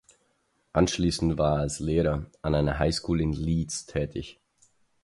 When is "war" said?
1.37-1.57